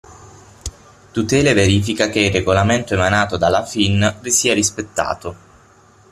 [1.11, 5.35] Tutela e verifica che il regolamento emanato dalla FIN sia rispettato.